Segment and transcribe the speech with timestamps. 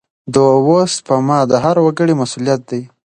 [0.33, 2.81] د اوبو سپما د هر وګړي مسوولیت دی.